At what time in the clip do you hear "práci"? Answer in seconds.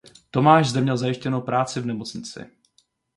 1.41-1.81